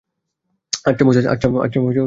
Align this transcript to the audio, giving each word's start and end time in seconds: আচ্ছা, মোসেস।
আচ্ছা, 0.85 1.03
মোসেস। 1.05 1.25